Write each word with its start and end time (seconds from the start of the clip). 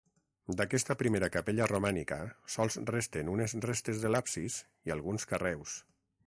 D'aquesta 0.59 0.93
primera 1.01 1.27
capella 1.35 1.67
romànica 1.71 2.17
sols 2.53 2.79
resten 2.93 3.29
unes 3.35 3.55
restes 3.67 4.01
de 4.07 4.13
l'absis 4.15 4.57
i 4.91 4.95
alguns 4.97 5.29
carreus. 5.35 5.77